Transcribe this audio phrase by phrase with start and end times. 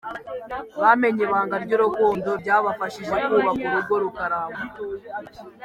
[0.81, 4.61] Bamenye ibanga ry’urukundo rya bafashije kubaka urugo rukaramba….